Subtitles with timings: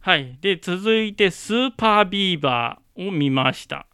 [0.00, 0.38] はい。
[0.40, 3.86] で、続いて、スーパービーバーを見ました。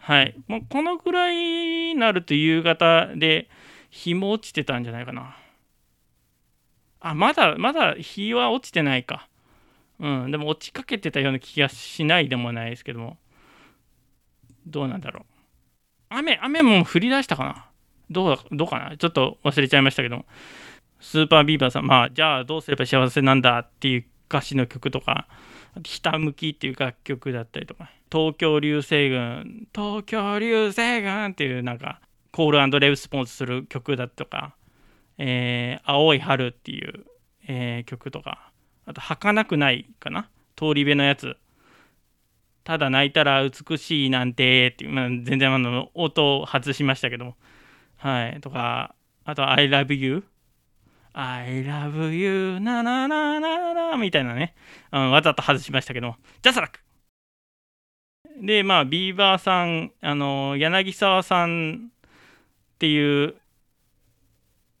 [0.00, 0.34] はい。
[0.48, 3.48] もうこのぐらいになると夕方で
[3.90, 5.36] 日も落ちてたんじゃないかな。
[7.00, 9.28] あ、まだ、まだ日は落ちてないか。
[9.98, 10.30] うん。
[10.30, 13.18] でも落ちかけてたような気がしないでもないですけども。
[14.66, 15.24] どうなんだろう。
[16.10, 17.66] 雨、雨も降り出したかな
[18.10, 20.26] どう、どうかなちょっと忘れちゃいましたけども。
[21.00, 25.26] スーパービーバーさん、まあ、じゃあどうすれば幸せなんだっていう歌詞の曲とか、
[25.84, 32.00] ひたむきっていう楽曲だったりとか、東京流星群、東京流星群っていうなんか、
[32.32, 34.54] コールレスポンスする曲だとか、
[35.18, 37.04] えー青い春っていう、
[37.46, 38.52] えー曲とか、
[38.86, 41.36] あと、儚くないかな通り部のやつ。
[42.64, 47.36] ただ泣いたら美しいなんてっていう、まあ、全然あの音を外しましたけども、
[47.96, 50.24] はい、とか、あと、I love you。
[51.12, 54.54] I love you なななななみたいなね、
[54.92, 56.80] うん、わざと外しましたけども、ジャスラック。
[58.40, 61.90] で、まあ、ビーバーさん、あの、柳沢さん
[62.74, 63.34] っていう、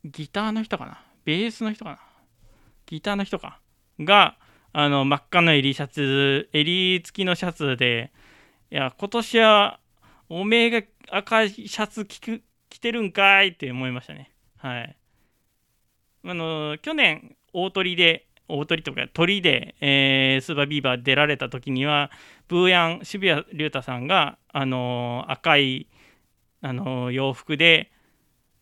[0.04, 1.02] ギターの人かな？
[1.24, 1.98] ベースの人かな？
[2.86, 3.60] ギターの人か？
[3.98, 4.38] が、
[4.72, 8.12] あの、真っ赤の襟シャツ、襟付きのシャツで、
[8.70, 9.80] いや、今年は、
[10.30, 14.30] おめえが赤いシャツ着く着てるんかいって思いましたね。
[14.56, 14.96] はい。
[16.24, 22.10] あの去年大鳥で大鳥とか鳥で、えースーパービーバー出られた時には
[22.48, 25.86] ブーヤン渋谷龍太さんが、あの赤い、
[26.60, 27.92] あの洋服で、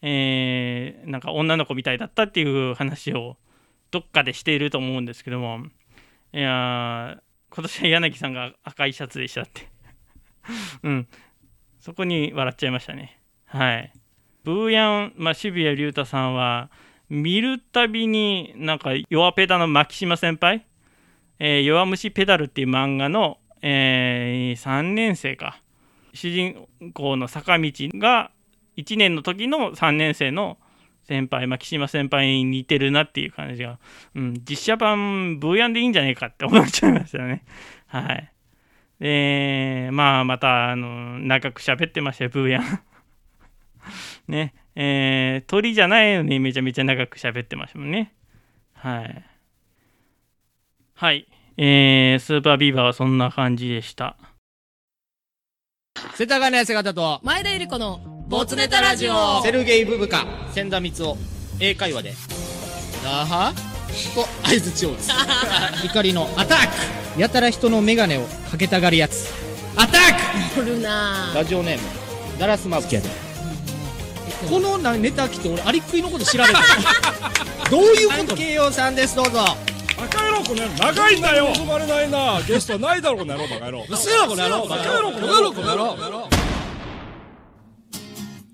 [0.03, 3.37] えーなんか女の子みたいだったっていう話を
[3.91, 5.61] どっかでしていると思うんですけども
[6.35, 7.19] いや
[7.51, 9.69] 今年は柳さんが赤いシャツでしたって。
[10.83, 11.09] うん。
[11.81, 13.21] そこに笑っちゃいましたね。
[13.47, 13.93] はい。
[14.45, 16.71] ブーヤン、まあ、渋谷龍太さんは
[17.11, 20.67] 見るたびになんか弱ペダの牧島先輩、
[21.39, 25.61] えー弱虫ペダルっていう漫画の、えー3年生か。
[26.15, 28.31] 主人公の坂道が
[28.77, 30.59] 1年の時の3年生の
[31.05, 33.79] 先輩牧島先輩に似てるなっていう感じが、
[34.15, 37.45] うん、実写版ブーヤンでいいんじゃないかって思っちゃいましたね。
[37.89, 38.33] はい。
[39.01, 42.81] でまあまたあの長く喋ってましたよブーヤン。
[44.29, 44.55] ね。
[44.81, 48.15] えー鳥じゃないのにめちゃめちゃ長く喋ってましたもんね。
[48.75, 49.25] はい。
[50.95, 51.27] はい。
[51.57, 54.17] えー、スーパービーバーはそんな感じでした。
[56.15, 60.25] 世田谷痩せ方と、前田ゆり子のボツネタラジオセルゲイ・ブブカ、
[60.55, 61.19] 千田光夫、
[61.59, 62.15] 英会話で、
[63.03, 63.53] なは
[64.15, 65.11] と合図を打つ。
[65.85, 66.69] 怒りのアタッ
[67.15, 69.29] クやたら人のメガネをかけたがるやつ。
[69.75, 71.83] アタッおるなクラジオネーム、
[72.39, 73.28] ダラスマブキやで。
[74.47, 76.61] このなネタ来て俺アリクイのこと調べた。
[77.71, 79.57] どういうこと慶応さんですどうぞ。
[79.99, 80.93] バカ野郎この野郎。
[80.95, 81.49] 長いんだよ。
[81.57, 82.41] 望まれないな。
[82.43, 83.87] ゲストはないだろこの野郎バカ野郎。
[83.89, 84.67] うっせえわこの野郎。
[84.69, 85.13] バカ野郎。
[85.13, 86.29] この野郎この野郎。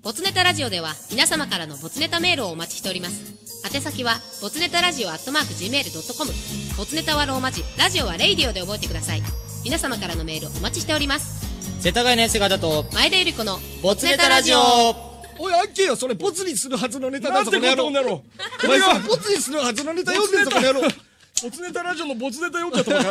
[0.01, 3.33] ボツネタラジオでは皆様からのボツネタメールをお待ちしております。
[3.73, 6.31] 宛先はボツネタラジオアットマーク Gmail.com
[6.77, 9.23] ボツネタはローマ字ラジオはレイディオで覚えてください。
[9.63, 11.45] 皆様からのメールお待ちしております。
[11.79, 15.04] 世田谷の痩せ方と、前田ゆり子のボツネタラジオ
[15.37, 20.81] おいアッキーよそれボツにするはずのネタだなんてぞこの野郎ことこの野郎お前さボツにするはずのネタ読んでんぞこの野郎
[21.43, 23.05] ボツネタラジオのボツネタ読んじゃった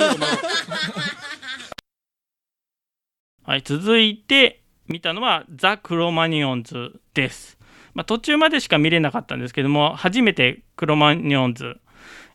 [3.47, 3.63] はい。
[3.63, 7.59] 続いて見たのはザ・クロマニオンズです。
[7.93, 11.77] まあ、途中までしか見れなかったんですけども、初めてクロマニオンズ、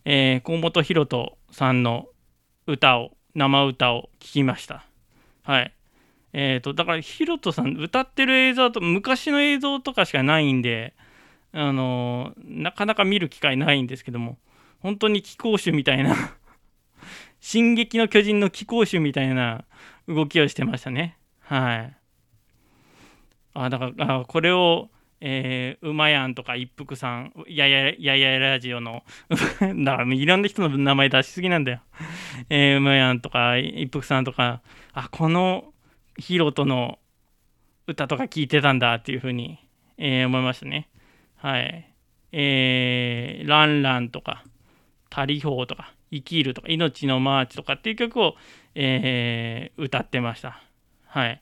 [0.06, 2.08] えー、河本大翔さんの
[2.68, 4.86] 歌を、生歌を聞きました。
[5.42, 5.74] はい。
[6.34, 10.94] えー、と、だから、ヒロトさん、歌ってる映像と、昔の映像とかしかないんで、
[11.52, 14.38] あのーなかなか見る機会ないんですけども、
[14.80, 16.16] 本当に貴公子みたいな、
[17.40, 19.66] 進撃の巨人の貴公子みたいな
[20.08, 21.18] 動きをしてましたね。
[21.42, 21.96] はい。
[23.54, 24.90] あ、だから、あこれを、
[25.22, 31.82] えー、うまやんとか一服さん、ややややラジオの、 だからいろんな人の名前出しすぎなんだよ。
[32.50, 34.62] えー、うまやんとか一服さんとか、
[34.94, 35.74] あ、この
[36.20, 37.00] ヒロトの
[37.88, 39.60] 歌とか聞いてたんだっていうふうに、
[39.98, 40.90] えー思いましたね。
[41.38, 41.94] はい。
[42.32, 44.44] えー、ランランとか、
[45.10, 48.36] タリホーとか、生きるとか、命のマーチとかっていう曲を、
[48.76, 50.62] えー歌ってました。
[51.06, 51.42] はい。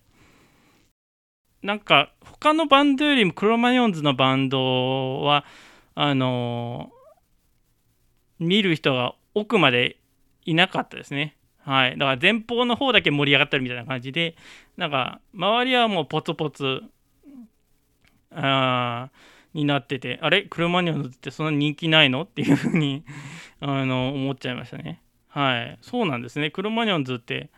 [1.63, 5.43] なんか、他のバンドよりもクロマニオンズのバンドは、
[5.95, 6.97] あのー
[8.39, 9.97] 見る人が奥まで
[10.45, 11.36] いなかったですね。
[11.67, 11.97] はい。
[11.97, 14.35] だから前方の方だけ盛り上がってるみたいな感じで、
[14.77, 16.81] なんか、周りはもうポツポツ、
[18.31, 19.09] あ
[19.53, 20.43] になってて、あれ？
[20.43, 22.23] クロマニオンズってそんな人気ないの？
[22.23, 23.03] っていうふうに、
[23.59, 25.01] あの、思っちゃいましたね。
[25.37, 27.51] はいそうなんですねクロマニョンズって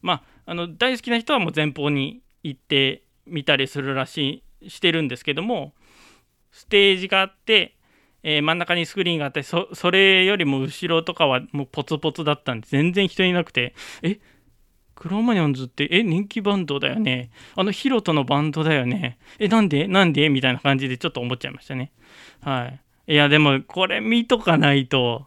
[0.00, 5.74] まああの大好きな人はもう前方に行ってみたりするらしいしてるんですけども
[6.52, 7.76] ステージがあって、
[8.22, 14.18] えー真ん中にスクリーンがあってそそれよりも後ろとかはもうポツポツだったんで全然人いなくてえ
[14.94, 17.30] クロマニョンズってえ人気バンドだよね。
[17.54, 19.18] あのヒロトのバンドだよね。
[19.38, 19.86] えなんで？
[19.86, 20.28] なんで？
[20.28, 21.92] みたいな感じでちょっと思っちゃいましたね。
[22.40, 22.72] は
[23.06, 23.12] い。
[23.12, 25.26] いやでもこれ見とかないと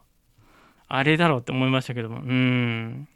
[0.90, 2.18] あれだろうって思いましたけども。
[2.18, 3.08] うん。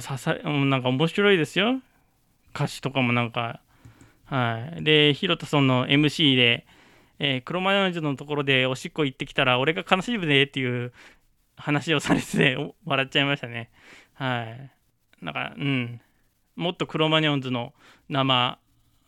[0.00, 1.82] ささうんなんか面白いですよ。
[2.54, 3.60] 歌詞とかもなんか。
[4.24, 4.82] はい。
[4.82, 6.66] でヒロトさんの MC で、
[7.22, 10.92] えー、クロマニョンズのところでおしっこ行ってきたら俺が悲しむねっていう
[11.54, 12.56] 話をされて
[12.86, 13.70] 笑っちゃいましたね。
[14.14, 14.70] はい。
[15.24, 16.00] なんかうん。
[16.56, 17.74] もっとクロマニョンズの
[18.08, 18.58] 生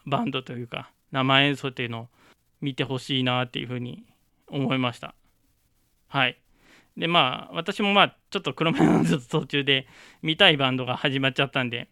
[0.07, 2.09] バンドというか生演奏っていうのを
[2.61, 4.05] 見てほしいなっていうふうに
[4.49, 5.15] 思いました。
[6.09, 6.39] はい。
[6.99, 9.87] でまあ私もまあちょっとクロマニョンズ途中で
[10.21, 11.89] 見たいバンドが始まっちゃったんで、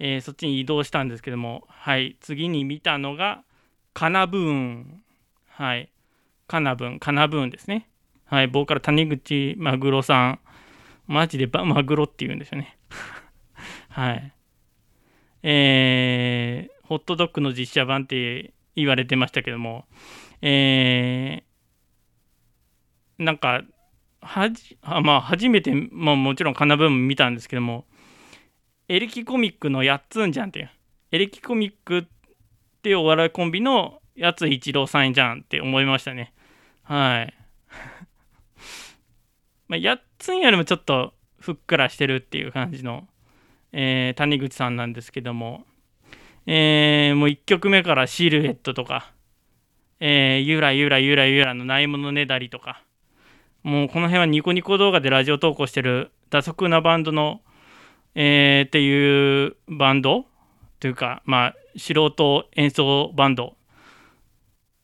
[0.00, 2.16] えーそっちに移動したんですけどもはい。
[2.20, 3.44] 次に見たのが
[3.94, 5.02] カナブーン。
[5.56, 5.90] はい。
[6.48, 7.88] カナブンカナブンですね。
[8.26, 8.46] はい。
[8.46, 10.40] ボーカル谷口マグロさん。
[11.06, 12.76] マジでバマグロっていうんですよね。
[13.88, 14.32] はい。
[15.42, 19.86] えーホットドッグの実写版って言われてましたけども、
[20.42, 23.62] えーなんか
[24.20, 27.86] はじあ、まあ、初めて、まあ、もちろんカナブーム見たんですけども。
[28.88, 30.70] エレキコミックのやっつんじゃんっていう。
[31.12, 32.04] エレキコミックっ
[32.82, 36.32] ていうお笑いコンビのやつ一郎さんじゃんって思いましたね。
[36.82, 37.34] はい。
[39.68, 43.08] まあやっつんよりもちょっとふっくらしてるっていう感じの、
[43.72, 45.66] えー谷口さんなんですけども。
[46.46, 49.12] えーもう1曲目からシルエットとか、
[49.98, 52.82] えーゆらゆらゆらゆらのないものねだりとか、
[53.64, 57.40] もうこの辺はニコニコ動画でラジオ投稿してる打足なバンドの、
[58.14, 60.26] えーっていうバンド
[60.78, 63.56] というか、まあ、素人演奏バンド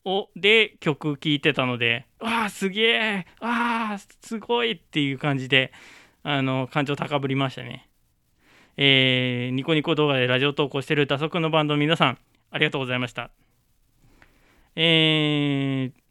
[0.05, 5.71] をで曲聴いてたので、わあ、すげえ、わあ、すごいっていう感じで、
[6.23, 7.89] あの、感情高ぶりましたね。
[8.75, 12.17] えーニコニコ動画でラジオ投稿してる打足のバンドの皆さん、
[12.49, 13.29] ありがとうございました。
[14.75, 16.03] えー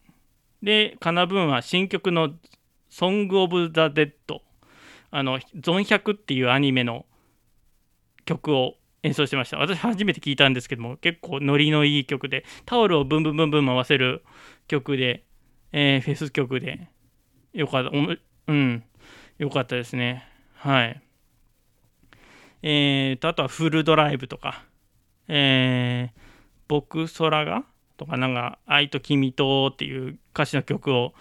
[0.62, 7.04] で、カナブーンは新曲の「Song of the Dead」あの、ゾン100っていうアニメの
[8.24, 9.58] 曲を演奏してました。
[9.58, 14.24] 私初めて聞いたんですけども、結構ノリのいい曲で、タオルをブンブンブンブン回せる
[14.68, 15.24] 曲で、
[15.72, 16.88] えーフェス曲で、
[17.52, 18.84] よかった、うん、
[19.38, 20.28] よかったですね。
[20.54, 21.02] はい。
[22.62, 24.64] えーと、あとはフルドライブとか、
[25.28, 26.22] えー
[26.68, 27.64] 僕空が
[27.98, 31.12] とか、なんか、愛と君とっていう歌詞の曲を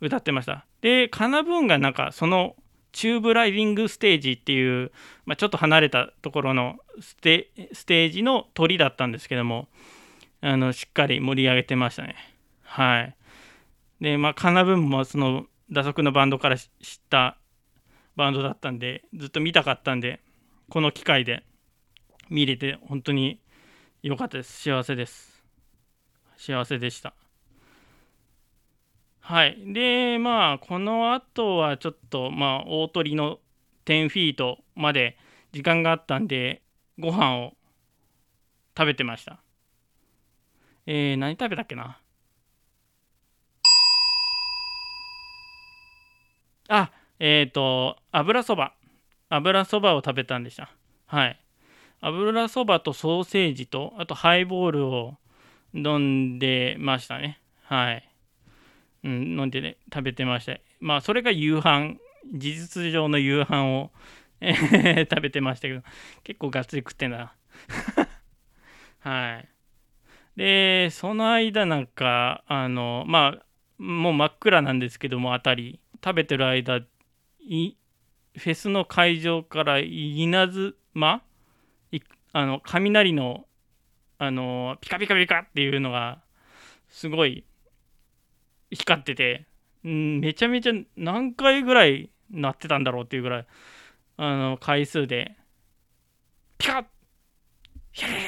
[0.00, 0.66] 歌ってました。
[0.82, 2.54] で、カナブーンがなんか、その、
[2.94, 4.92] チューブライディングステージっていう、
[5.26, 9.66] まあ、ちょっと離れたところのステージの鳥だったんですけども、
[10.40, 12.14] あの、しっかり盛り上げてましたね。
[12.62, 13.16] はい。
[14.00, 16.68] で、まあ、カナブンもその、打足のバンドから知っ
[17.10, 17.36] た
[18.14, 20.20] バンドだったんで、ずっと見たかったんで、
[20.70, 21.42] この機会で
[22.30, 23.40] 見れて本当に
[24.02, 24.62] 良かったです。
[24.62, 25.44] 幸せです。
[26.36, 27.14] 幸せでした。
[29.26, 29.56] はい。
[29.72, 33.38] で、まあ、この後はちょっと、まあ、大鳥の
[33.86, 35.16] 10フィートまで
[35.50, 36.60] 時間があったんで、
[36.98, 37.54] ご飯を
[38.76, 39.40] 食べてました。
[40.84, 41.98] えー、何食べたっけな？
[46.68, 48.74] あ、えっ、と、油そば。
[49.30, 50.70] 油そばを食べたんでした。
[51.06, 51.40] はい。
[52.02, 55.14] 油そばとソーセージと、あとハイボールを
[55.72, 57.40] 飲んでましたね。
[57.62, 58.13] はい。
[59.04, 60.58] うん、飲んでね、食べてました。
[60.80, 61.96] まあ、それが夕飯、
[62.32, 63.92] 事実上の夕飯を、
[64.42, 65.82] 食べてましたけど、
[66.22, 67.34] 結構がっつり食ってんだな。
[69.00, 69.48] はい。
[70.36, 73.44] で、その間なんか、あの、まあ、
[73.78, 76.80] もう真っ暗なんですけども、辺り、食べてる間、
[77.40, 77.76] い
[78.36, 81.22] フェスの会場から稲妻
[82.32, 83.46] あの雷の
[84.18, 86.22] あのピカピカピカっていうのが
[86.88, 87.44] すごい
[88.70, 89.46] 光ってて、
[89.84, 93.46] うんめちゃめちゃ何回ぐらい鳴ってたんだろうっていうぐらい
[94.16, 95.36] あの回数で
[96.58, 96.84] ピカッ
[97.92, 98.26] ヒャレレレ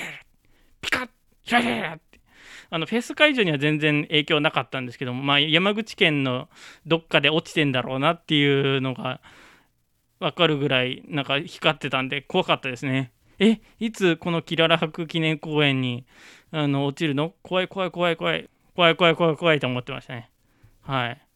[0.81, 1.09] ピカッ
[1.43, 2.21] ヒャレレレって。
[2.69, 6.49] あのフェス会場には全然影響なかったんですけども、まあ、山口県の
[6.85, 9.21] どっかで落ちてんだろうなっていうのが
[10.19, 13.13] 分かるぐらいなんか光ってたんで怖かったですね。
[13.39, 16.07] えいつこのキララ博記念公園に
[16.51, 17.35] あの落ちるの？
[17.43, 18.49] 怖い怖い怖い怖い。
[18.77, 20.31] 怖い怖い怖い怖いと思ってましたね。
[20.83, 21.27] はい。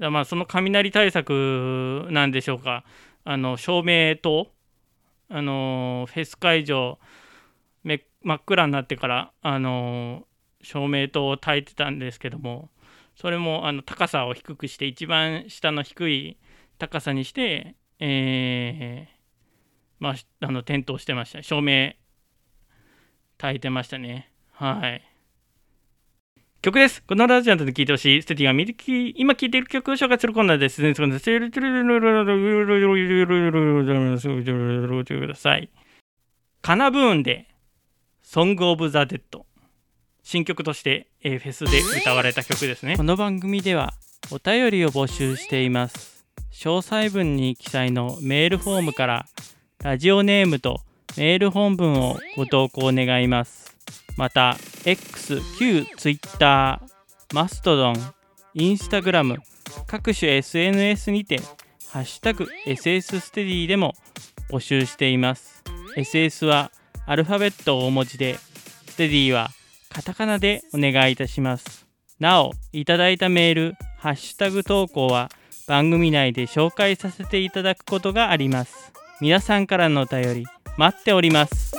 [0.00, 2.84] だまあその雷対策なんでしょうか
[3.24, 4.48] あの照明と
[5.28, 6.98] あのフェス会場
[7.82, 10.26] め真っ暗になってからあの
[10.62, 12.70] 照明灯を焚いてたんですけども
[13.14, 16.36] それもあの高さを低くして一番下の低い
[16.78, 19.16] 高さにして、えー
[19.98, 21.94] まあ、あの点灯してました照明
[23.38, 25.15] 焚いてましたねはい
[26.62, 27.02] 曲です。
[27.02, 30.82] このラジオで聴いてほしい、ステディが見てき今聴いている曲を紹介するコーナーです。
[35.20, 35.70] ください。
[36.62, 37.46] カナブーンで、
[38.22, 39.46] Song of the Dead。
[40.24, 42.96] 新曲として、えーフェスで歌われた曲ですね。
[42.96, 43.94] この番組では、
[44.32, 46.26] お便りを募集しています。
[46.52, 49.26] 詳細文に記載のメールフォームから、
[49.84, 50.80] ラジオネームと
[51.16, 53.65] メール本文をご投稿願います。
[54.16, 56.80] また、X、旧 Twitter、
[57.34, 57.96] マストドン、
[58.54, 59.38] インスタグラム、
[59.86, 61.40] 各種 SNS にて、
[61.90, 63.94] ハッシュタグ SS ステディでも
[64.50, 65.62] 募集しています。
[65.96, 66.70] SS は
[67.06, 68.38] アルファベット大文字で、
[68.88, 69.50] ステディは
[69.90, 71.86] カタカナでお願いいたします。
[72.18, 75.30] なお、いただいたメール、ハッシュタグ投稿は
[75.66, 78.92] 番組内で紹介させていただくことがあります。
[79.20, 80.46] 皆さんからのお便り、
[80.78, 81.75] 待っております。